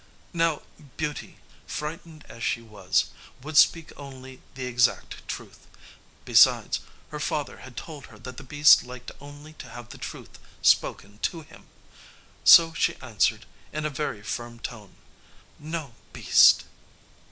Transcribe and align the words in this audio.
Now 0.33 0.63
Beauty, 0.97 1.37
frightened 1.67 2.25
as 2.27 2.43
she 2.43 2.59
was, 2.59 3.11
would 3.43 3.55
speak 3.55 3.91
only 3.95 4.41
the 4.55 4.65
exact 4.65 5.27
truth; 5.27 5.67
besides, 6.25 6.79
her 7.09 7.19
father 7.19 7.57
had 7.57 7.77
told 7.77 8.07
her 8.07 8.17
that 8.17 8.37
the 8.37 8.43
beast 8.43 8.83
liked 8.83 9.11
only 9.21 9.53
to 9.61 9.69
have 9.69 9.89
the 9.89 9.99
truth 9.99 10.39
spoken 10.63 11.19
to 11.19 11.41
him. 11.41 11.67
So 12.43 12.73
she 12.73 12.95
answered, 12.95 13.45
in 13.71 13.85
a 13.85 13.91
very 13.91 14.23
firm 14.23 14.57
tone, 14.57 14.95
"No, 15.59 15.93
beast." 16.13 16.63